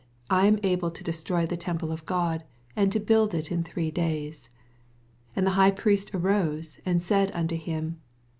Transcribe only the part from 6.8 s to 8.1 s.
and said unto him.